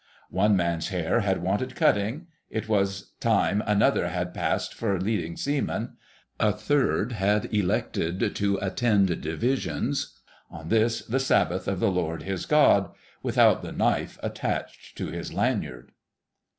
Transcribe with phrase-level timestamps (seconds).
[0.31, 5.95] One man's hair had wanted cutting; it was time another had passed for Leading Seaman....
[6.39, 13.61] A third had elected to attend Divisions—on this the Sabbath of the Lord his God—without
[13.61, 15.91] the knife attached to his lanyard.